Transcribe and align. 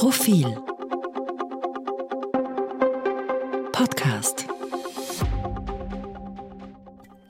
Profil 0.00 0.46
Podcast 3.70 4.48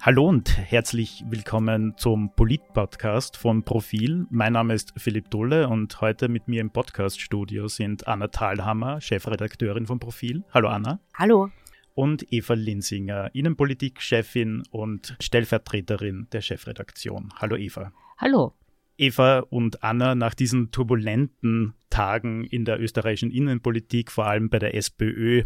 Hallo 0.00 0.28
und 0.28 0.56
herzlich 0.56 1.24
willkommen 1.28 1.94
zum 1.96 2.32
Polit-Podcast 2.36 3.36
von 3.36 3.64
Profil. 3.64 4.24
Mein 4.30 4.52
Name 4.52 4.74
ist 4.74 4.92
Philipp 4.96 5.32
Dulle 5.32 5.66
und 5.66 6.00
heute 6.00 6.28
mit 6.28 6.46
mir 6.46 6.60
im 6.60 6.70
Podcast-Studio 6.70 7.66
sind 7.66 8.06
Anna 8.06 8.28
Thalhammer, 8.28 9.00
Chefredakteurin 9.00 9.88
von 9.88 9.98
Profil. 9.98 10.44
Hallo 10.54 10.68
Anna. 10.68 11.00
Hallo. 11.14 11.50
Und 11.94 12.32
Eva 12.32 12.54
Linsinger, 12.54 13.34
Innenpolitik-Chefin 13.34 14.62
und 14.70 15.16
Stellvertreterin 15.18 16.28
der 16.30 16.40
Chefredaktion. 16.40 17.30
Hallo 17.40 17.56
Eva. 17.56 17.90
Hallo. 18.16 18.54
Eva 19.00 19.40
und 19.40 19.82
Anna, 19.82 20.14
nach 20.14 20.34
diesen 20.34 20.70
turbulenten 20.70 21.74
Tagen 21.88 22.44
in 22.44 22.64
der 22.64 22.80
österreichischen 22.80 23.30
Innenpolitik, 23.30 24.12
vor 24.12 24.26
allem 24.26 24.50
bei 24.50 24.58
der 24.58 24.74
SPÖ, 24.74 25.44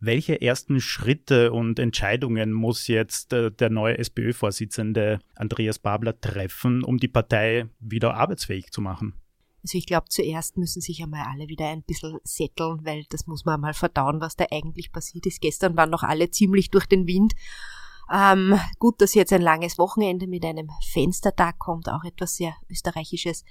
welche 0.00 0.40
ersten 0.40 0.80
Schritte 0.80 1.52
und 1.52 1.78
Entscheidungen 1.78 2.52
muss 2.52 2.88
jetzt 2.88 3.32
äh, 3.32 3.50
der 3.50 3.70
neue 3.70 3.98
SPÖ-Vorsitzende 3.98 5.20
Andreas 5.36 5.78
Babler 5.78 6.20
treffen, 6.20 6.82
um 6.82 6.98
die 6.98 7.08
Partei 7.08 7.66
wieder 7.78 8.14
arbeitsfähig 8.14 8.72
zu 8.72 8.80
machen? 8.80 9.14
Also 9.62 9.78
ich 9.78 9.86
glaube, 9.86 10.08
zuerst 10.08 10.56
müssen 10.56 10.80
sich 10.80 11.02
einmal 11.02 11.24
alle 11.32 11.48
wieder 11.48 11.68
ein 11.68 11.84
bisschen 11.84 12.18
setteln, 12.24 12.80
weil 12.84 13.04
das 13.10 13.28
muss 13.28 13.44
man 13.44 13.60
mal 13.60 13.74
verdauen, 13.74 14.20
was 14.20 14.34
da 14.34 14.46
eigentlich 14.50 14.90
passiert 14.90 15.26
ist. 15.26 15.40
Gestern 15.40 15.76
waren 15.76 15.90
noch 15.90 16.02
alle 16.02 16.30
ziemlich 16.30 16.70
durch 16.70 16.86
den 16.86 17.06
Wind 17.06 17.34
ähm, 18.12 18.60
gut, 18.78 19.00
dass 19.00 19.14
jetzt 19.14 19.32
ein 19.32 19.40
langes 19.40 19.78
Wochenende 19.78 20.26
mit 20.26 20.44
einem 20.44 20.68
Fenstertag 20.92 21.58
kommt, 21.58 21.88
auch 21.88 22.04
etwas 22.04 22.36
sehr 22.36 22.54
Österreichisches, 22.68 23.42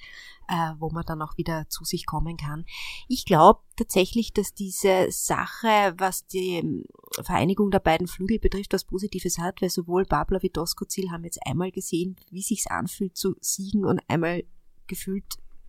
äh, 0.47 0.73
wo 0.77 0.91
man 0.91 1.03
dann 1.03 1.23
auch 1.23 1.35
wieder 1.35 1.67
zu 1.67 1.83
sich 1.83 2.05
kommen 2.05 2.37
kann. 2.37 2.65
Ich 3.07 3.25
glaube 3.25 3.61
tatsächlich, 3.75 4.33
dass 4.33 4.53
diese 4.53 5.07
Sache, 5.09 5.95
was 5.97 6.27
die 6.27 6.57
ähm, 6.57 6.85
Vereinigung 7.23 7.71
der 7.71 7.79
beiden 7.79 8.07
Flügel 8.07 8.37
betrifft, 8.37 8.73
was 8.73 8.85
Positives 8.85 9.39
hat, 9.39 9.63
weil 9.63 9.71
sowohl 9.71 10.05
Babler 10.05 10.43
wie 10.43 10.49
Doskozil 10.49 11.09
haben 11.09 11.23
jetzt 11.23 11.39
einmal 11.47 11.71
gesehen, 11.71 12.15
wie 12.29 12.43
sich's 12.43 12.67
anfühlt 12.67 13.17
zu 13.17 13.35
siegen 13.41 13.83
und 13.83 13.99
einmal 14.07 14.43
gefühlt, 14.85 15.25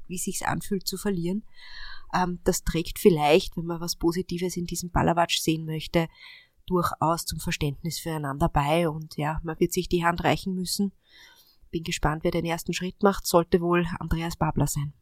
wie 0.07 0.19
sich's 0.19 0.43
anfühlt 0.43 0.87
zu 0.87 0.99
verlieren. 0.99 1.45
Ähm, 2.15 2.41
das 2.45 2.63
trägt 2.63 2.99
vielleicht, 2.99 3.57
wenn 3.57 3.65
man 3.65 3.81
was 3.81 3.97
Positives 3.97 4.59
in 4.59 4.67
diesem 4.67 4.91
Balawatsch 4.91 5.41
sehen 5.41 5.65
möchte, 5.65 6.09
durchaus 6.67 7.25
zum 7.25 7.41
Verständnis 7.41 7.99
füreinander 7.99 8.49
bei 8.49 8.89
und 8.89 9.17
ja, 9.17 9.41
man 9.43 9.59
wird 9.61 9.73
sich 9.73 9.89
die 9.89 10.05
Hand 10.05 10.25
reichen 10.25 10.55
müssen. 10.55 10.93
Bin 11.71 11.85
gespannt, 11.85 12.25
wer 12.25 12.31
den 12.31 12.45
ersten 12.45 12.73
Schritt 12.73 13.03
macht, 13.03 13.27
sollte 13.27 13.61
wohl 13.61 13.87
Andreas 13.99 14.37
Babler 14.37 14.67
sein. 14.67 14.93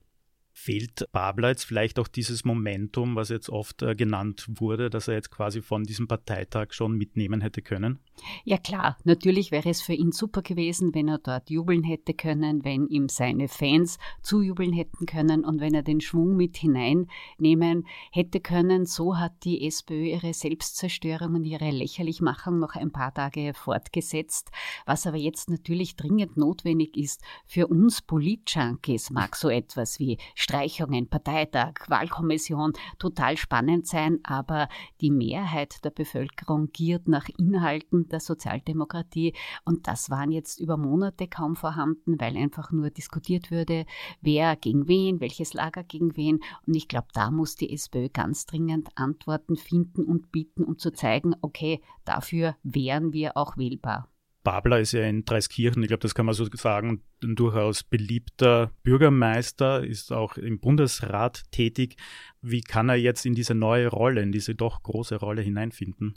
Fehlt 0.52 1.06
Babler 1.12 1.50
jetzt 1.50 1.64
vielleicht 1.64 1.98
auch 1.98 2.08
dieses 2.08 2.44
Momentum, 2.44 3.16
was 3.16 3.28
jetzt 3.28 3.48
oft 3.48 3.82
äh, 3.82 3.94
genannt 3.94 4.46
wurde, 4.48 4.90
dass 4.90 5.08
er 5.08 5.14
jetzt 5.14 5.30
quasi 5.30 5.62
von 5.62 5.84
diesem 5.84 6.08
Parteitag 6.08 6.72
schon 6.72 6.96
mitnehmen 6.96 7.40
hätte 7.40 7.62
können? 7.62 7.98
Ja 8.44 8.58
klar, 8.58 8.98
natürlich 9.04 9.50
wäre 9.50 9.70
es 9.70 9.80
für 9.80 9.94
ihn 9.94 10.12
super 10.12 10.42
gewesen, 10.42 10.94
wenn 10.94 11.08
er 11.08 11.18
dort 11.18 11.50
jubeln 11.50 11.84
hätte 11.84 12.14
können, 12.14 12.64
wenn 12.64 12.88
ihm 12.88 13.08
seine 13.08 13.48
Fans 13.48 13.98
zujubeln 14.22 14.72
hätten 14.72 15.06
können 15.06 15.44
und 15.44 15.60
wenn 15.60 15.74
er 15.74 15.82
den 15.82 16.00
Schwung 16.00 16.36
mit 16.36 16.56
hineinnehmen 16.56 17.86
hätte 18.12 18.40
können. 18.40 18.84
So 18.86 19.18
hat 19.18 19.44
die 19.44 19.66
SPÖ 19.66 20.10
ihre 20.10 20.34
Selbstzerstörung 20.34 21.36
und 21.36 21.44
ihre 21.44 21.70
Lächerlichmachung 21.70 22.58
noch 22.58 22.74
ein 22.74 22.92
paar 22.92 23.14
Tage 23.14 23.54
fortgesetzt. 23.54 24.50
Was 24.84 25.06
aber 25.06 25.16
jetzt 25.16 25.48
natürlich 25.48 25.96
dringend 25.96 26.36
notwendig 26.36 26.96
ist 26.96 27.22
für 27.46 27.66
uns 27.68 28.02
Polit-Junkies, 28.02 29.10
mag 29.10 29.36
so 29.36 29.48
etwas 29.48 29.98
wie 29.98 30.18
Streichungen, 30.40 31.08
Parteitag, 31.08 31.74
Wahlkommission 31.88 32.72
total 32.98 33.36
spannend 33.36 33.86
sein, 33.86 34.20
aber 34.22 34.68
die 35.02 35.10
Mehrheit 35.10 35.84
der 35.84 35.90
Bevölkerung 35.90 36.72
giert 36.72 37.08
nach 37.08 37.28
Inhalten 37.36 38.08
der 38.08 38.20
Sozialdemokratie 38.20 39.34
und 39.66 39.86
das 39.86 40.08
waren 40.08 40.30
jetzt 40.30 40.58
über 40.58 40.78
Monate 40.78 41.28
kaum 41.28 41.56
vorhanden, 41.56 42.18
weil 42.18 42.38
einfach 42.38 42.72
nur 42.72 42.88
diskutiert 42.88 43.50
würde, 43.50 43.84
wer 44.22 44.56
gegen 44.56 44.88
wen, 44.88 45.20
welches 45.20 45.52
Lager 45.52 45.84
gegen 45.84 46.16
wen 46.16 46.40
und 46.66 46.74
ich 46.74 46.88
glaube, 46.88 47.08
da 47.12 47.30
muss 47.30 47.54
die 47.54 47.70
SPÖ 47.72 48.08
ganz 48.08 48.46
dringend 48.46 48.88
Antworten 48.94 49.56
finden 49.56 50.04
und 50.04 50.32
bieten, 50.32 50.64
um 50.64 50.78
zu 50.78 50.90
zeigen, 50.90 51.34
okay, 51.42 51.82
dafür 52.06 52.56
wären 52.62 53.12
wir 53.12 53.36
auch 53.36 53.58
wählbar. 53.58 54.08
Babler 54.42 54.80
ist 54.80 54.92
ja 54.92 55.02
in 55.02 55.24
Dreiskirchen, 55.24 55.82
ich 55.82 55.88
glaube, 55.88 56.02
das 56.02 56.14
kann 56.14 56.26
man 56.26 56.34
so 56.34 56.46
sagen, 56.54 57.02
ein 57.22 57.36
durchaus 57.36 57.82
beliebter 57.82 58.70
Bürgermeister, 58.82 59.84
ist 59.84 60.12
auch 60.12 60.36
im 60.36 60.60
Bundesrat 60.60 61.42
tätig. 61.50 61.96
Wie 62.40 62.62
kann 62.62 62.88
er 62.88 62.96
jetzt 62.96 63.26
in 63.26 63.34
diese 63.34 63.54
neue 63.54 63.88
Rolle, 63.88 64.22
in 64.22 64.32
diese 64.32 64.54
doch 64.54 64.82
große 64.82 65.16
Rolle 65.16 65.42
hineinfinden? 65.42 66.14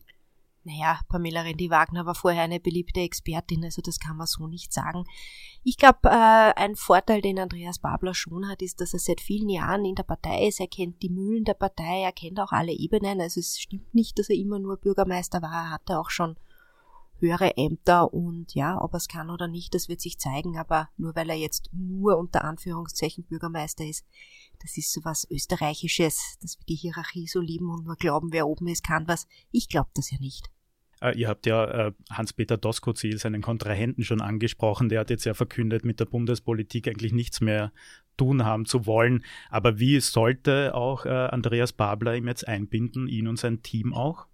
Naja, 0.66 1.02
Pamela 1.10 1.42
Rendi-Wagner 1.42 2.06
war 2.06 2.16
vorher 2.16 2.44
eine 2.44 2.62
beliebte 2.62 3.02
Expertin, 3.02 3.66
also 3.66 3.82
das 3.82 4.00
kann 4.00 4.16
man 4.16 4.28
so 4.28 4.48
nicht 4.48 4.72
sagen. 4.72 5.04
Ich 5.66 5.76
glaube, 5.76 6.00
äh, 6.06 6.54
ein 6.56 6.78
Vorteil, 6.78 7.22
den 7.22 7.38
Andreas 7.38 7.80
Babler 7.80 8.14
schon 8.14 8.48
hat, 8.48 8.62
ist, 8.62 8.80
dass 8.80 8.94
er 8.94 9.00
seit 9.00 9.20
vielen 9.20 9.50
Jahren 9.50 9.84
in 9.84 9.96
der 9.96 10.04
Partei 10.04 10.48
ist. 10.48 10.62
Er 10.62 10.68
kennt 10.68 11.02
die 11.02 11.10
Mühlen 11.10 11.44
der 11.44 11.56
Partei, 11.56 12.04
er 12.04 12.14
kennt 12.14 12.40
auch 12.40 12.54
alle 12.54 12.72
Ebenen. 12.72 13.20
Also 13.20 13.42
es 13.42 13.60
stimmt 13.60 13.94
nicht, 13.94 14.18
dass 14.18 14.30
er 14.30 14.38
immer 14.38 14.60
nur 14.60 14.78
Bürgermeister 14.78 15.42
war. 15.42 15.52
Er 15.52 15.72
hatte 15.72 16.00
auch 16.00 16.10
schon 16.10 16.38
höhere 17.24 17.58
Ämter 17.58 18.14
und 18.14 18.54
ja, 18.54 18.80
ob 18.80 18.94
er 18.94 18.98
es 18.98 19.08
kann 19.08 19.30
oder 19.30 19.48
nicht, 19.48 19.74
das 19.74 19.90
wird 19.90 20.02
sich 20.02 20.20
zeigen, 20.20 20.58
aber 20.58 20.90
nur 20.98 21.16
weil 21.16 21.30
er 21.30 21.36
jetzt 21.36 21.70
nur 21.72 22.18
unter 22.18 22.44
Anführungszeichen 22.44 23.24
Bürgermeister 23.24 23.86
ist, 23.86 24.06
das 24.62 24.78
ist 24.78 24.92
so 24.92 25.04
was 25.04 25.28
Österreichisches, 25.32 26.38
dass 26.42 26.60
wir 26.60 26.66
die 26.68 26.76
Hierarchie 26.76 27.28
so 27.28 27.40
lieben 27.40 27.70
und 27.70 27.86
nur 27.86 27.96
glauben, 27.96 28.32
wer 28.32 28.48
oben 28.48 28.68
ist, 28.68 28.84
kann 28.84 29.08
was. 29.08 29.28
Ich 29.52 29.70
glaube 29.70 29.90
das 29.96 30.12
ja 30.12 30.18
nicht. 30.20 30.50
Äh, 31.02 31.18
ihr 31.18 31.28
habt 31.28 31.46
ja 31.46 31.66
äh, 31.88 31.92
Hans-Peter 32.10 32.58
Doskozil, 32.58 33.18
seinen 33.18 33.42
Kontrahenten, 33.42 34.04
schon 34.04 34.22
angesprochen. 34.22 34.90
Der 34.90 35.02
hat 35.02 35.10
jetzt 35.10 35.26
ja 35.26 35.34
verkündet, 35.34 35.84
mit 35.84 36.00
der 36.00 36.06
Bundespolitik 36.06 36.88
eigentlich 36.88 37.14
nichts 37.14 37.42
mehr 37.42 37.74
tun 38.16 38.46
haben 38.46 38.66
zu 38.66 38.86
wollen. 38.86 39.24
Aber 39.50 39.80
wie 39.80 40.00
sollte 40.00 40.76
auch 40.76 41.06
äh, 41.06 41.10
Andreas 41.10 41.74
Babler 41.74 42.16
ihm 42.16 42.28
jetzt 42.28 42.48
einbinden, 42.48 43.08
ihn 43.08 43.28
und 43.28 43.38
sein 43.38 43.64
Team 43.64 43.94
auch? 43.94 44.28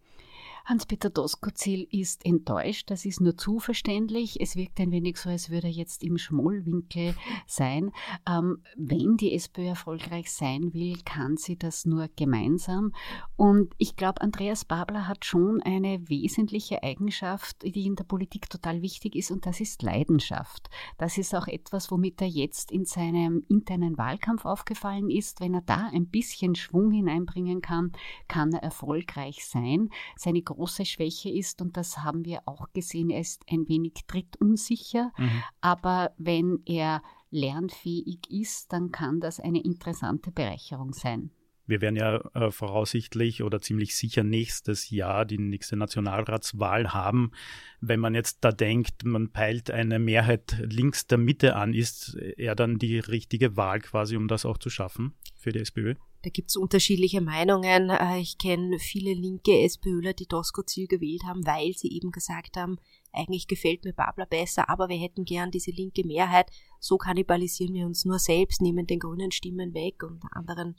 Hans-Peter 0.69 1.09
Doskozil 1.09 1.88
ist 1.90 2.24
enttäuscht, 2.28 2.91
das 2.91 3.03
ist 3.03 3.22
nur 3.22 3.35
zu 3.35 3.57
verständlich. 3.57 4.40
Es 4.40 4.56
wirkt 4.56 4.80
ein 4.80 4.91
wenig 4.91 5.18
so, 5.18 5.28
als 5.31 5.50
würde 5.50 5.66
er 5.66 5.74
jetzt 5.74 6.03
im 6.03 6.19
Schmollwinkel 6.19 7.16
sein. 7.47 7.91
Ähm, 8.30 8.62
wenn 8.78 9.18
die 9.18 9.34
SPÖ 9.34 9.69
erfolgreich 9.69 10.31
sein 10.31 10.72
will, 10.75 11.00
kann 11.06 11.38
sie 11.38 11.57
das 11.57 11.88
nur 11.88 12.07
gemeinsam. 12.16 12.94
Und 13.35 13.74
ich 13.80 13.96
glaube, 13.96 14.22
Andreas 14.22 14.63
Babler 14.63 15.07
hat 15.07 15.25
schon 15.25 15.59
eine 15.63 16.07
wesentliche 16.07 16.84
Eigenschaft, 16.84 17.63
die 17.63 17.88
in 17.88 17.96
der 17.96 18.03
Politik 18.03 18.47
total 18.47 18.84
wichtig 18.84 19.16
ist, 19.16 19.31
und 19.31 19.47
das 19.47 19.62
ist 19.62 19.81
Leidenschaft. 19.81 20.69
Das 21.00 21.18
ist 21.18 21.34
auch 21.34 21.47
etwas, 21.47 21.90
womit 21.90 22.22
er 22.22 22.28
jetzt 22.28 22.72
in 22.72 22.86
seinem 22.86 23.44
internen 23.50 23.97
Wahlkampf 23.97 24.46
aufgefallen 24.46 25.09
ist. 25.09 25.41
Wenn 25.41 25.56
er 25.56 25.62
da 25.62 25.90
ein 25.91 26.06
bisschen 26.06 26.53
Schwung 26.53 26.91
hineinbringen 26.91 27.63
kann, 27.63 27.91
kann 28.28 28.53
er 28.53 28.62
erfolgreich 28.62 29.47
sein. 29.47 29.90
Seine 30.16 30.44
große 30.59 30.86
Schwäche 30.86 31.30
ist, 31.30 31.62
und 31.62 31.78
das 31.78 32.00
haben 32.00 32.25
wir 32.25 32.42
auch 32.46 32.68
gesehen, 32.74 33.09
er 33.09 33.22
ist 33.22 33.44
ein 33.50 33.68
wenig 33.70 33.94
trittunsicher, 34.08 35.12
mhm. 35.18 35.44
aber 35.62 36.12
wenn 36.18 36.59
er 36.66 37.02
lernfähig 37.31 38.20
ist, 38.30 38.74
dann 38.74 38.92
kann 38.92 39.22
das 39.22 39.40
eine 39.40 39.62
interessante 39.62 40.31
Bereicherung 40.31 40.94
sein. 40.94 41.31
Wir 41.66 41.81
werden 41.81 41.96
ja 41.96 42.18
äh, 42.34 42.50
voraussichtlich 42.50 43.44
oder 43.44 43.62
ziemlich 43.62 43.96
sicher 43.96 44.24
nächstes 44.24 44.90
Jahr 44.90 45.24
die 45.24 45.38
nächste 45.38 45.78
Nationalratswahl 45.78 46.94
haben. 46.94 47.31
Wenn 47.80 48.00
man 48.00 48.16
jetzt 48.16 48.40
da 48.42 48.52
denkt, 48.52 49.06
man 49.06 49.31
peilt 49.31 49.69
eine 49.69 50.00
Mehrheit 50.00 50.58
links 50.66 51.06
der 51.06 51.19
Mitte 51.19 51.56
an, 51.56 51.75
ist 51.75 52.16
er 52.16 52.56
dann 52.56 52.80
die 52.80 52.98
richtige 52.98 53.56
Wahl 53.56 53.81
quasi, 53.81 54.18
um 54.18 54.28
das 54.28 54.46
auch 54.46 54.58
zu 54.58 54.72
schaffen 54.72 55.14
für 55.36 55.52
die 55.52 55.59
SPÖ? 55.59 55.94
Da 56.24 56.30
gibt's 56.30 56.57
unterschiedliche 56.57 57.21
Meinungen. 57.21 57.89
Äh, 57.89 58.19
ich 58.19 58.38
kenne 58.38 58.80
viele 58.80 59.13
linke 59.13 59.62
SPÖler, 59.62 60.13
die 60.13 60.27
Doskozil 60.27 60.88
gewählt 60.88 61.24
haben, 61.25 61.45
weil 61.45 61.74
sie 61.74 61.92
eben 61.92 62.12
gesagt 62.12 62.57
haben, 62.57 62.77
eigentlich 63.13 63.48
gefällt 63.48 63.86
mir 63.86 63.94
Babler 63.94 64.25
besser, 64.25 64.69
aber 64.69 64.89
wir 64.89 64.98
hätten 64.98 65.25
gern 65.25 65.51
diese 65.51 65.71
linke 65.71 66.06
Mehrheit. 66.06 66.51
So 66.80 66.98
kannibalisieren 66.98 67.74
wir 67.74 67.86
uns 67.86 68.06
nur 68.06 68.19
selbst, 68.19 68.62
nehmen 68.62 68.86
den 68.86 69.00
grünen 69.00 69.31
Stimmen 69.31 69.74
weg 69.74 70.04
und 70.04 70.21
anderen 70.31 70.75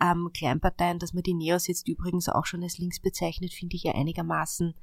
ähm, 0.00 0.30
Kleinparteien, 0.34 0.98
dass 0.98 1.12
man 1.12 1.22
die 1.22 1.34
Neos 1.34 1.66
jetzt 1.66 1.86
übrigens 1.86 2.28
auch 2.28 2.46
schon 2.46 2.62
als 2.62 2.78
links 2.78 2.98
bezeichnet, 2.98 3.52
finde 3.52 3.76
ich 3.76 3.84
ja 3.84 3.92
einigermaßen 3.92 4.74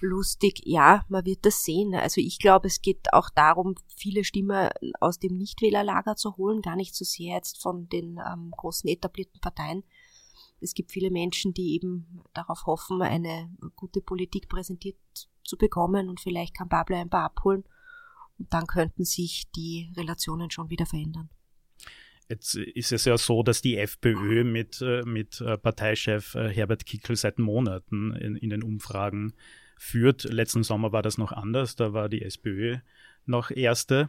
lustig. 0.00 0.62
Ja, 0.64 1.04
man 1.08 1.24
wird 1.24 1.44
das 1.44 1.64
sehen. 1.64 1.94
Also 1.94 2.20
ich 2.20 2.38
glaube, 2.38 2.68
es 2.68 2.82
geht 2.82 3.12
auch 3.12 3.30
darum, 3.30 3.74
viele 3.96 4.24
Stimmen 4.24 4.70
aus 5.00 5.18
dem 5.18 5.36
Nichtwählerlager 5.36 6.16
zu 6.16 6.36
holen, 6.36 6.62
gar 6.62 6.76
nicht 6.76 6.94
so 6.94 7.04
sehr 7.04 7.36
jetzt 7.36 7.62
von 7.62 7.88
den 7.88 8.18
ähm, 8.18 8.52
großen 8.56 8.88
etablierten 8.88 9.40
Parteien. 9.40 9.84
Es 10.60 10.74
gibt 10.74 10.92
viele 10.92 11.10
Menschen, 11.10 11.54
die 11.54 11.74
eben 11.74 12.22
darauf 12.34 12.66
hoffen, 12.66 13.00
eine 13.02 13.50
gute 13.76 14.00
Politik 14.00 14.48
präsentiert 14.48 14.96
zu 15.44 15.56
bekommen 15.56 16.08
und 16.08 16.20
vielleicht 16.20 16.54
kann 16.54 16.68
Babler 16.68 16.98
ein 16.98 17.10
paar 17.10 17.24
abholen 17.24 17.64
und 18.38 18.52
dann 18.52 18.66
könnten 18.66 19.04
sich 19.04 19.50
die 19.52 19.92
Relationen 19.96 20.50
schon 20.50 20.70
wieder 20.70 20.86
verändern. 20.86 21.30
Jetzt 22.28 22.56
ist 22.56 22.92
es 22.92 23.06
ja 23.06 23.16
so, 23.16 23.42
dass 23.42 23.62
die 23.62 23.78
FPÖ 23.78 24.44
mit, 24.44 24.82
äh, 24.82 25.02
mit 25.02 25.40
äh, 25.40 25.56
Parteichef 25.56 26.34
äh, 26.34 26.52
Herbert 26.52 26.84
Kickel 26.84 27.16
seit 27.16 27.38
Monaten 27.38 28.12
in, 28.16 28.36
in 28.36 28.50
den 28.50 28.62
Umfragen 28.62 29.32
führt. 29.78 30.24
Letzten 30.24 30.62
Sommer 30.62 30.92
war 30.92 31.02
das 31.02 31.18
noch 31.18 31.32
anders, 31.32 31.76
da 31.76 31.92
war 31.92 32.08
die 32.08 32.22
SPÖ 32.22 32.78
noch 33.26 33.50
erste. 33.50 34.08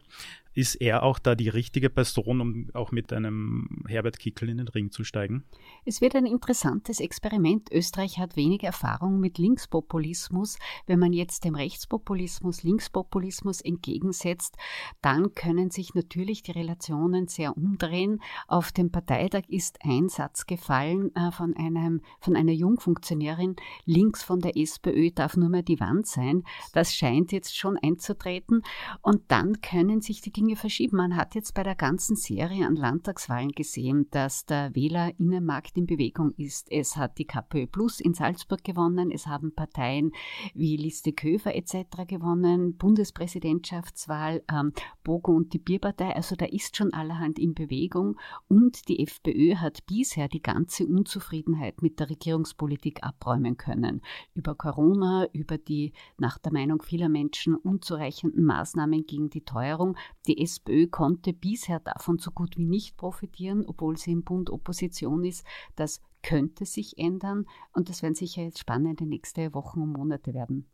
Ist 0.53 0.75
er 0.75 1.03
auch 1.03 1.19
da 1.19 1.35
die 1.35 1.49
richtige 1.49 1.89
Person, 1.89 2.41
um 2.41 2.69
auch 2.73 2.91
mit 2.91 3.13
einem 3.13 3.85
Herbert 3.87 4.19
Kickel 4.19 4.49
in 4.49 4.57
den 4.57 4.67
Ring 4.67 4.91
zu 4.91 5.03
steigen? 5.03 5.43
Es 5.85 6.01
wird 6.01 6.15
ein 6.15 6.25
interessantes 6.25 6.99
Experiment. 6.99 7.71
Österreich 7.71 8.17
hat 8.17 8.35
wenig 8.35 8.63
Erfahrung 8.63 9.19
mit 9.19 9.37
Linkspopulismus. 9.37 10.57
Wenn 10.87 10.99
man 10.99 11.13
jetzt 11.13 11.45
dem 11.45 11.55
Rechtspopulismus 11.55 12.63
Linkspopulismus 12.63 13.61
entgegensetzt, 13.61 14.57
dann 15.01 15.35
können 15.35 15.69
sich 15.69 15.93
natürlich 15.93 16.41
die 16.41 16.51
Relationen 16.51 17.27
sehr 17.27 17.55
umdrehen. 17.55 18.21
Auf 18.47 18.71
dem 18.71 18.91
Parteitag 18.91 19.43
ist 19.47 19.79
ein 19.83 20.09
Satz 20.09 20.47
gefallen 20.47 21.15
äh, 21.15 21.31
von, 21.31 21.55
einem, 21.55 22.01
von 22.19 22.35
einer 22.35 22.53
Jungfunktionärin, 22.53 23.55
links 23.85 24.23
von 24.23 24.39
der 24.39 24.57
SPÖ 24.57 25.11
darf 25.11 25.37
nur 25.37 25.49
mehr 25.49 25.63
die 25.63 25.79
Wand 25.79 26.07
sein. 26.07 26.43
Das 26.73 26.95
scheint 26.95 27.31
jetzt 27.31 27.55
schon 27.55 27.77
einzutreten. 27.77 28.63
Und 29.01 29.21
dann 29.27 29.61
können 29.61 30.01
sich 30.01 30.21
die 30.21 30.31
Dinge 30.39 30.55
verschieben. 30.55 30.95
Man 30.95 31.17
hat 31.17 31.35
jetzt 31.35 31.53
bei 31.53 31.63
der 31.63 31.75
ganzen 31.75 32.15
Serie 32.15 32.65
an 32.65 32.77
Landtagswahlen 32.77 33.51
gesehen, 33.51 34.07
dass 34.11 34.45
der 34.45 34.73
Wählerinnenmarkt 34.73 35.75
in 35.75 35.85
Bewegung 35.85 36.31
ist. 36.37 36.71
Es 36.71 36.95
hat 36.95 37.17
die 37.17 37.25
KPÖ 37.25 37.67
Plus 37.67 37.99
in 37.99 38.13
Salzburg 38.13 38.63
gewonnen, 38.63 39.11
es 39.11 39.27
haben 39.27 39.53
Parteien 39.53 40.13
wie 40.53 40.77
Liste 40.77 41.11
Köfer 41.11 41.53
etc. 41.55 42.07
gewonnen, 42.07 42.77
Bundespräsidentschaftswahl, 42.77 44.41
ähm, 44.49 44.71
Bogo 45.03 45.33
und 45.33 45.51
die 45.51 45.59
Bierpartei. 45.59 46.15
Also 46.15 46.37
da 46.37 46.45
ist 46.45 46.77
schon 46.77 46.93
allerhand 46.93 47.37
in 47.37 47.53
Bewegung. 47.53 48.17
Und 48.47 48.87
die 48.87 49.03
FPÖ 49.03 49.55
hat 49.55 49.85
bisher 49.87 50.29
die 50.29 50.41
ganze 50.41 50.87
Unzufriedenheit 50.87 51.81
mit 51.81 51.99
der 51.99 52.09
Regierungspolitik 52.09 53.03
abräumen 53.03 53.57
können. 53.57 54.01
Über 54.35 54.55
Corona, 54.55 55.27
über 55.33 55.57
die 55.57 55.91
nach 56.17 56.37
der 56.37 56.53
Meinung 56.53 56.81
vieler 56.81 57.09
Menschen 57.09 57.55
unzureichenden 57.55 58.45
Maßnahmen 58.45 59.05
gegen 59.05 59.29
die 59.29 59.43
Teuerung. 59.43 59.97
Die 60.29 60.43
SPÖ 60.43 60.85
konnte 60.85 61.33
bisher 61.33 61.79
davon 61.79 62.19
so 62.19 62.29
gut 62.29 62.55
wie 62.55 62.63
nicht 62.63 62.97
profitieren, 62.97 63.65
obwohl 63.65 63.97
sie 63.97 64.11
im 64.11 64.23
Bund 64.23 64.51
Opposition 64.51 65.25
ist. 65.25 65.43
Das 65.75 66.03
könnte 66.21 66.67
sich 66.67 66.99
ändern 66.99 67.47
und 67.73 67.89
das 67.89 68.03
werden 68.03 68.13
sicher 68.13 68.43
jetzt 68.43 68.59
spannende 68.59 69.07
nächste 69.07 69.55
Wochen 69.55 69.81
und 69.81 69.93
Monate 69.93 70.35
werden. 70.35 70.69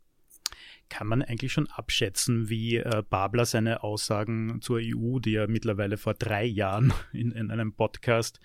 Kann 0.90 1.06
man 1.06 1.22
eigentlich 1.22 1.54
schon 1.54 1.68
abschätzen, 1.68 2.50
wie 2.50 2.76
äh, 2.76 3.02
Babler 3.08 3.46
seine 3.46 3.82
Aussagen 3.82 4.60
zur 4.60 4.78
EU, 4.82 5.20
die 5.20 5.36
er 5.36 5.48
mittlerweile 5.48 5.96
vor 5.96 6.12
drei 6.12 6.44
Jahren 6.44 6.92
in, 7.14 7.30
in 7.30 7.50
einem 7.50 7.72
Podcast 7.72 8.38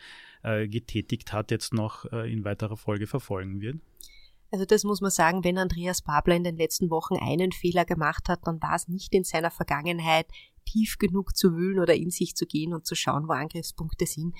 äh, 0.44 0.69
getätigt 0.69 1.34
hat, 1.34 1.52
jetzt 1.52 1.74
noch 1.74 2.06
äh, 2.13 2.31
in 2.31 2.46
weiterer 2.46 2.78
Folge 2.78 3.06
verfolgen 3.06 3.60
wird? 3.60 3.81
Also 4.52 4.66
das 4.66 4.84
muss 4.84 5.00
man 5.00 5.12
sagen, 5.12 5.46
wenn 5.46 5.58
Andreas 5.58 6.02
Babler 6.02 6.36
in 6.36 6.44
den 6.44 6.58
letzten 6.58 6.90
Wochen 6.90 7.16
einen 7.16 7.54
Fehler 7.54 7.86
gemacht 7.86 8.28
hat, 8.28 8.46
dann 8.46 8.62
war 8.62 8.75
es 8.75 8.90
nicht 8.90 9.16
in 9.16 9.24
seiner 9.24 9.50
Vergangenheit 9.50 10.28
tief 10.66 10.98
genug 10.98 11.36
zu 11.36 11.56
wühlen 11.56 11.80
oder 11.80 11.96
in 11.96 12.12
sich 12.12 12.36
zu 12.36 12.46
gehen 12.46 12.74
und 12.74 12.86
zu 12.86 12.96
schauen, 12.96 13.28
wo 13.28 13.34
Angriffspunkte 13.34 14.06
sind. 14.06 14.36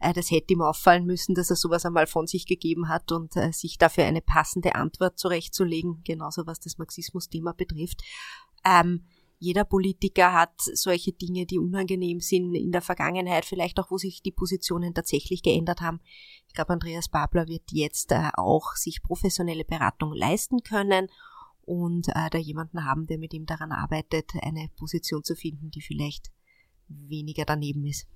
Äh, 0.00 0.12
das 0.12 0.30
hätte 0.30 0.54
ihm 0.54 0.62
auffallen 0.62 1.06
müssen, 1.06 1.34
dass 1.34 1.50
er 1.50 1.56
sowas 1.56 1.84
einmal 1.84 2.06
von 2.06 2.26
sich 2.26 2.46
gegeben 2.46 2.88
hat 2.88 3.12
und 3.12 3.36
äh, 3.36 3.52
sich 3.52 3.78
dafür 3.78 4.04
eine 4.04 4.22
passende 4.22 4.74
Antwort 4.74 5.18
zurechtzulegen, 5.18 6.02
genauso 6.04 6.46
was 6.46 6.60
das 6.60 6.78
Marxismus-Thema 6.78 7.52
betrifft. 7.52 8.02
Ähm, 8.64 9.04
jeder 9.38 9.64
Politiker 9.64 10.32
hat 10.32 10.54
solche 10.60 11.12
Dinge, 11.12 11.46
die 11.46 11.58
unangenehm 11.58 12.20
sind 12.20 12.54
in 12.54 12.70
der 12.70 12.80
Vergangenheit, 12.80 13.44
vielleicht 13.44 13.80
auch, 13.80 13.90
wo 13.90 13.98
sich 13.98 14.22
die 14.22 14.30
Positionen 14.30 14.94
tatsächlich 14.94 15.42
geändert 15.42 15.80
haben. 15.80 16.00
Ich 16.46 16.54
glaube, 16.54 16.72
Andreas 16.72 17.08
Babler 17.08 17.48
wird 17.48 17.72
jetzt 17.72 18.12
äh, 18.12 18.30
auch 18.34 18.76
sich 18.76 19.02
professionelle 19.02 19.64
Beratung 19.64 20.12
leisten 20.12 20.62
können 20.62 21.08
und 21.64 22.08
äh, 22.08 22.30
da 22.30 22.38
jemanden 22.38 22.84
haben, 22.84 23.06
der 23.06 23.18
mit 23.18 23.32
ihm 23.34 23.46
daran 23.46 23.72
arbeitet, 23.72 24.32
eine 24.40 24.68
Position 24.76 25.22
zu 25.24 25.34
finden, 25.34 25.70
die 25.70 25.80
vielleicht 25.80 26.30
weniger 26.88 27.44
daneben 27.44 27.86
ist. 27.86 28.06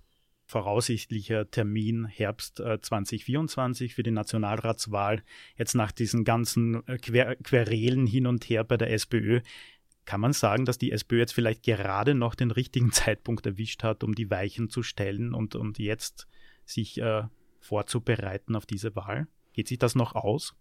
Voraussichtlicher 0.48 1.50
Termin 1.50 2.06
Herbst 2.06 2.60
äh, 2.60 2.81
2024 2.81 3.94
für 3.94 4.04
die 4.04 4.12
Nationalratswahl. 4.12 5.25
Jetzt 5.56 5.75
nach 5.75 5.90
diesen 5.90 6.25
ganzen 6.25 6.87
äh, 6.87 6.98
Quer 6.98 7.37
Querelen 7.37 8.06
hin 8.06 8.26
und 8.26 8.44
her 8.44 8.62
bei 8.62 8.76
der 8.76 8.93
SPÖ 8.93 9.40
kann 10.06 10.20
man 10.20 10.32
sagen, 10.32 10.64
dass 10.64 10.78
die 10.78 10.93
SPÖ 10.93 11.19
jetzt 11.19 11.34
vielleicht 11.34 11.64
gerade 11.64 12.14
noch 12.14 12.37
den 12.37 12.52
richtigen 12.52 12.93
Zeitpunkt 12.93 13.44
erwischt 13.44 13.82
hat, 13.82 14.04
um 14.04 14.14
die 14.14 14.31
Weichen 14.31 14.70
zu 14.70 14.82
stellen 14.82 15.34
und, 15.34 15.56
und 15.56 15.78
jetzt 15.78 16.28
sich 16.64 16.98
äh, 17.00 17.25
vorzubereiten 17.58 18.54
auf 18.54 18.66
diese 18.66 18.94
Wahl? 18.94 19.26
Geht 19.52 19.69
sich 19.69 19.78
das 19.78 19.94
noch 19.94 20.14
aus? 20.14 20.54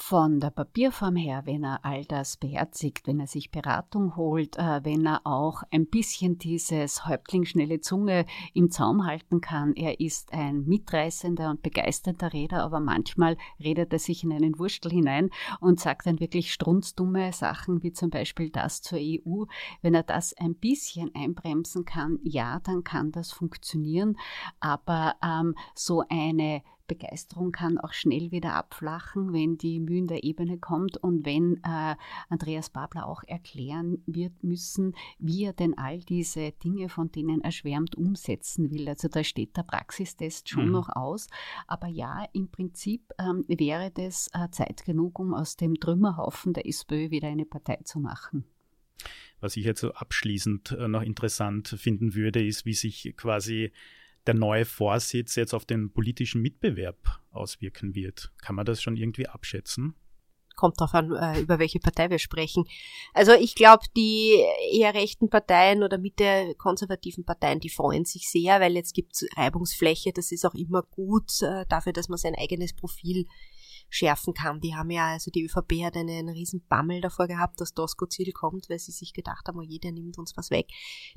Von 0.00 0.40
der 0.40 0.50
Papierform 0.50 1.16
her, 1.16 1.42
wenn 1.44 1.64
er 1.64 1.84
all 1.84 2.04
das 2.04 2.36
beherzigt, 2.36 3.06
wenn 3.06 3.20
er 3.20 3.26
sich 3.26 3.50
Beratung 3.50 4.16
holt, 4.16 4.56
äh, 4.56 4.80
wenn 4.84 5.04
er 5.06 5.26
auch 5.26 5.62
ein 5.70 5.86
bisschen 5.86 6.38
dieses 6.38 7.06
Häuptling 7.06 7.44
schnelle 7.44 7.80
Zunge 7.80 8.24
im 8.54 8.70
Zaum 8.70 9.06
halten 9.06 9.40
kann. 9.40 9.74
Er 9.74 10.00
ist 10.00 10.32
ein 10.32 10.64
mitreißender 10.64 11.50
und 11.50 11.62
begeisternder 11.62 12.32
Redner, 12.32 12.62
aber 12.64 12.80
manchmal 12.80 13.36
redet 13.62 13.92
er 13.92 13.98
sich 13.98 14.24
in 14.24 14.32
einen 14.32 14.58
Wurstel 14.58 14.92
hinein 14.92 15.30
und 15.60 15.80
sagt 15.80 16.06
dann 16.06 16.20
wirklich 16.20 16.52
strunzdumme 16.52 17.32
Sachen, 17.32 17.82
wie 17.82 17.92
zum 17.92 18.10
Beispiel 18.10 18.50
das 18.50 18.82
zur 18.82 18.98
EU. 18.98 19.44
Wenn 19.82 19.94
er 19.94 20.04
das 20.04 20.32
ein 20.34 20.54
bisschen 20.54 21.14
einbremsen 21.14 21.84
kann, 21.84 22.18
ja, 22.22 22.60
dann 22.60 22.84
kann 22.84 23.12
das 23.12 23.32
funktionieren. 23.32 24.16
Aber 24.60 25.16
ähm, 25.22 25.54
so 25.74 26.04
eine 26.08 26.62
Begeisterung 26.88 27.52
kann 27.52 27.78
auch 27.78 27.92
schnell 27.92 28.32
wieder 28.32 28.54
abflachen, 28.54 29.32
wenn 29.32 29.58
die 29.58 29.78
Mühe 29.78 29.98
in 29.98 30.06
der 30.08 30.24
Ebene 30.24 30.58
kommt 30.58 30.96
und 30.96 31.24
wenn 31.24 31.60
äh, 31.62 31.94
Andreas 32.28 32.70
Babler 32.70 33.06
auch 33.06 33.22
erklären 33.24 34.02
wird 34.06 34.42
müssen, 34.42 34.94
wie 35.18 35.44
er 35.44 35.52
denn 35.52 35.78
all 35.78 36.00
diese 36.00 36.50
Dinge, 36.52 36.88
von 36.88 37.12
denen 37.12 37.42
er 37.42 37.52
schwärmt, 37.52 37.94
umsetzen 37.94 38.72
will. 38.72 38.88
Also 38.88 39.06
da 39.06 39.22
steht 39.22 39.56
der 39.56 39.62
Praxistest 39.62 40.48
schon 40.48 40.66
mhm. 40.66 40.72
noch 40.72 40.88
aus. 40.88 41.28
Aber 41.68 41.86
ja, 41.86 42.24
im 42.32 42.50
Prinzip 42.50 43.12
ähm, 43.18 43.44
wäre 43.46 43.92
das 43.92 44.28
äh, 44.32 44.48
Zeit 44.50 44.84
genug, 44.84 45.18
um 45.20 45.34
aus 45.34 45.56
dem 45.56 45.78
Trümmerhaufen 45.78 46.54
der 46.54 46.66
SPÖ 46.66 47.10
wieder 47.10 47.28
eine 47.28 47.44
Partei 47.44 47.78
zu 47.84 48.00
machen. 48.00 48.44
Was 49.40 49.56
ich 49.56 49.64
jetzt 49.64 49.80
so 49.80 49.92
abschließend 49.92 50.72
äh, 50.72 50.88
noch 50.88 51.02
interessant 51.02 51.68
finden 51.68 52.14
würde, 52.14 52.44
ist, 52.44 52.66
wie 52.66 52.74
sich 52.74 53.14
quasi 53.16 53.72
der 54.28 54.34
neue 54.34 54.64
Vorsitz 54.64 55.34
jetzt 55.34 55.54
auf 55.54 55.64
den 55.64 55.92
politischen 55.92 56.42
Mitbewerb 56.42 57.20
auswirken 57.32 57.94
wird. 57.94 58.30
Kann 58.42 58.54
man 58.54 58.66
das 58.66 58.80
schon 58.80 58.96
irgendwie 58.96 59.26
abschätzen? 59.26 59.94
Kommt 60.54 60.80
darauf 60.80 60.94
an, 60.94 61.12
äh, 61.12 61.40
über 61.40 61.58
welche 61.58 61.78
Partei 61.78 62.10
wir 62.10 62.18
sprechen. 62.18 62.64
Also 63.14 63.32
ich 63.32 63.54
glaube, 63.54 63.84
die 63.96 64.44
eher 64.72 64.92
rechten 64.92 65.30
Parteien 65.30 65.82
oder 65.84 65.98
mit 65.98 66.18
der 66.18 66.54
konservativen 66.56 67.24
Parteien, 67.24 67.60
die 67.60 67.70
freuen 67.70 68.04
sich 68.04 68.28
sehr, 68.28 68.60
weil 68.60 68.74
jetzt 68.74 68.92
gibt 68.92 69.14
es 69.14 69.28
Reibungsfläche. 69.36 70.12
Das 70.12 70.32
ist 70.32 70.44
auch 70.44 70.54
immer 70.54 70.82
gut 70.82 71.42
äh, 71.42 71.64
dafür, 71.68 71.92
dass 71.92 72.08
man 72.08 72.18
sein 72.18 72.34
eigenes 72.34 72.74
Profil 72.74 73.26
schärfen 73.90 74.34
kann. 74.34 74.60
Die 74.60 74.74
haben 74.74 74.90
ja, 74.90 75.12
also 75.12 75.30
die 75.30 75.44
ÖVP 75.44 75.84
hat 75.84 75.96
einen 75.96 76.28
riesen 76.28 76.64
Bammel 76.68 77.00
davor 77.00 77.26
gehabt, 77.26 77.60
dass 77.60 77.74
Doskozil 77.74 78.32
kommt, 78.32 78.68
weil 78.68 78.78
sie 78.78 78.92
sich 78.92 79.12
gedacht 79.12 79.46
haben, 79.48 79.58
oh 79.58 79.62
je, 79.62 79.78
der 79.78 79.92
nimmt 79.92 80.18
uns 80.18 80.36
was 80.36 80.50
weg. 80.50 80.68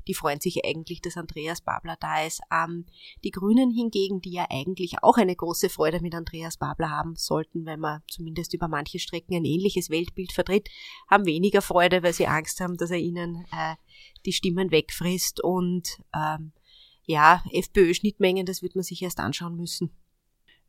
Die 0.08 0.14
freuen 0.14 0.40
sich 0.40 0.64
eigentlich, 0.64 1.00
dass 1.02 1.16
Andreas 1.16 1.60
Babler 1.60 1.96
da 2.00 2.24
ist. 2.24 2.40
Ähm, 2.50 2.86
die 3.24 3.30
Grünen 3.30 3.70
hingegen, 3.70 4.20
die 4.20 4.32
ja 4.32 4.46
eigentlich 4.50 5.02
auch 5.02 5.16
eine 5.16 5.36
große 5.36 5.68
Freude 5.68 6.00
mit 6.00 6.14
Andreas 6.14 6.56
Babler 6.56 6.90
haben 6.90 7.16
sollten, 7.16 7.66
weil 7.66 7.76
man 7.76 8.02
zumindest 8.08 8.54
über 8.54 8.68
manche 8.68 8.98
Strecken 8.98 9.34
ein 9.34 9.44
ähnliches 9.44 9.90
Weltbild 9.90 10.32
vertritt, 10.32 10.68
haben 11.10 11.26
weniger 11.26 11.62
Freude, 11.62 12.02
weil 12.02 12.12
sie 12.12 12.26
Angst 12.26 12.60
haben, 12.60 12.76
dass 12.76 12.90
er 12.90 12.98
ihnen 12.98 13.44
äh, 13.52 13.76
die 14.24 14.32
Stimmen 14.32 14.70
wegfrisst 14.70 15.42
und 15.42 16.02
ähm, 16.14 16.52
ja, 17.04 17.42
FPÖ-Schnittmengen, 17.52 18.46
das 18.46 18.62
wird 18.62 18.76
man 18.76 18.84
sich 18.84 19.02
erst 19.02 19.18
anschauen 19.18 19.56
müssen. 19.56 19.90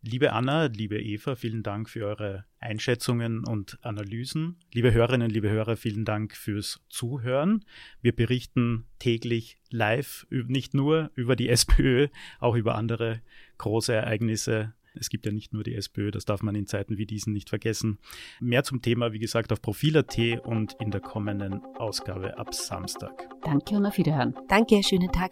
Liebe 0.06 0.34
Anna, 0.34 0.66
liebe 0.66 1.02
Eva, 1.02 1.36
vielen 1.36 1.64
Dank 1.64 1.90
für 1.90 2.06
eure 2.06 2.44
Einschätzungen 2.60 3.48
und 3.48 3.80
Analysen. 3.84 4.58
Liebe 4.74 4.92
Hörerinnen, 4.92 5.30
liebe 5.30 5.50
Hörer, 5.50 5.78
vielen 5.78 6.04
Dank 6.04 6.36
fürs 6.36 6.82
Zuhören. 6.90 7.64
Wir 8.02 8.14
berichten 8.14 8.84
täglich 9.00 9.60
live, 9.70 10.28
nicht 10.30 10.74
nur 10.74 11.10
über 11.16 11.38
die 11.38 11.48
SPÖ, 11.56 12.10
auch 12.42 12.56
über 12.56 12.76
andere 12.76 13.22
große 13.60 13.94
Ereignisse. 13.94 14.74
Es 14.94 15.10
gibt 15.10 15.26
ja 15.26 15.32
nicht 15.32 15.54
nur 15.54 15.64
die 15.64 15.74
SPÖ, 15.74 16.12
das 16.12 16.26
darf 16.26 16.44
man 16.44 16.54
in 16.54 16.68
Zeiten 16.68 16.98
wie 16.98 17.06
diesen 17.06 17.32
nicht 17.32 17.48
vergessen. 17.48 17.98
Mehr 18.42 18.66
zum 18.66 18.82
Thema, 18.82 19.14
wie 19.14 19.20
gesagt, 19.20 19.54
auf 19.54 19.62
Profil.at 19.62 20.18
und 20.44 20.76
in 20.82 20.92
der 20.92 21.00
kommenden 21.00 21.64
Ausgabe 21.78 22.38
ab 22.38 22.54
Samstag. 22.54 23.30
Danke 23.42 23.76
und 23.76 23.86
auf 23.86 23.98
Wiederhören. 23.98 24.36
Danke, 24.50 24.84
schönen 24.84 25.14
Tag. 25.14 25.32